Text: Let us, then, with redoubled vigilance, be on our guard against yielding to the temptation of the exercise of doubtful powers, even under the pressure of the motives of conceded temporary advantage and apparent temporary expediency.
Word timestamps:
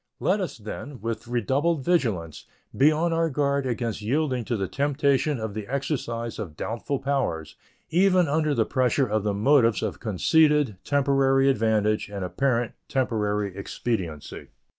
Let 0.19 0.41
us, 0.41 0.57
then, 0.57 0.99
with 0.99 1.27
redoubled 1.27 1.85
vigilance, 1.85 2.45
be 2.75 2.91
on 2.91 3.13
our 3.13 3.29
guard 3.29 3.67
against 3.67 4.01
yielding 4.01 4.43
to 4.45 4.57
the 4.57 4.67
temptation 4.67 5.39
of 5.39 5.53
the 5.53 5.67
exercise 5.67 6.39
of 6.39 6.57
doubtful 6.57 6.97
powers, 6.97 7.55
even 7.91 8.27
under 8.27 8.55
the 8.55 8.65
pressure 8.65 9.05
of 9.05 9.21
the 9.21 9.35
motives 9.35 9.83
of 9.83 9.99
conceded 9.99 10.77
temporary 10.83 11.51
advantage 11.51 12.09
and 12.09 12.25
apparent 12.25 12.71
temporary 12.87 13.55
expediency. 13.55 14.47